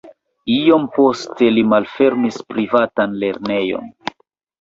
[0.51, 3.93] Iom poste li malfermis privatan lernejon.